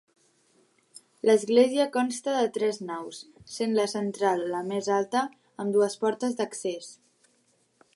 [1.29, 3.21] L'església consta de tres naus,
[3.59, 5.25] sent la central la més alta,
[5.65, 6.95] amb dues portes d'accés.